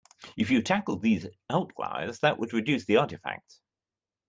[0.35, 3.61] If you tackled these outliers that would reduce the artifacts.